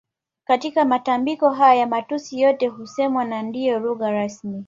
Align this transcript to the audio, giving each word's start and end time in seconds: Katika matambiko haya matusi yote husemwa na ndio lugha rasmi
Katika 0.45 0.85
matambiko 0.85 1.49
haya 1.49 1.87
matusi 1.87 2.41
yote 2.41 2.67
husemwa 2.67 3.25
na 3.25 3.41
ndio 3.41 3.79
lugha 3.79 4.11
rasmi 4.11 4.59